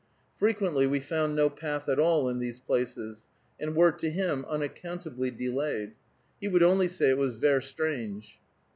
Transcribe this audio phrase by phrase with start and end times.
[0.39, 3.27] Frequently we found no path at all at these places,
[3.59, 5.91] and were to him unaccountably delayed.
[6.39, 8.39] He would only say it was "ver strange."